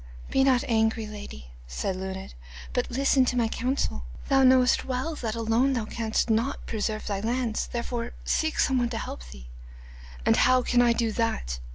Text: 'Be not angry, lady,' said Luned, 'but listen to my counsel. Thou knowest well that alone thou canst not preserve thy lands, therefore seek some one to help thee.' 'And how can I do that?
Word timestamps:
'Be 0.31 0.43
not 0.43 0.63
angry, 0.67 1.05
lady,' 1.05 1.51
said 1.67 1.95
Luned, 1.95 2.33
'but 2.73 2.89
listen 2.89 3.23
to 3.25 3.37
my 3.37 3.47
counsel. 3.47 4.03
Thou 4.29 4.41
knowest 4.41 4.83
well 4.83 5.13
that 5.17 5.35
alone 5.35 5.73
thou 5.73 5.85
canst 5.85 6.27
not 6.27 6.65
preserve 6.65 7.05
thy 7.05 7.19
lands, 7.19 7.67
therefore 7.67 8.13
seek 8.25 8.57
some 8.57 8.79
one 8.79 8.89
to 8.89 8.97
help 8.97 9.23
thee.' 9.29 9.45
'And 10.25 10.37
how 10.37 10.63
can 10.63 10.81
I 10.81 10.93
do 10.93 11.11
that? 11.11 11.59